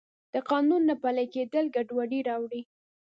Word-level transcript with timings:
د 0.33 0.35
قانون 0.49 0.81
نه 0.89 0.95
پلی 1.03 1.25
کیدل 1.33 1.65
ګډوډي 1.75 2.19
راوړي. 2.29 2.61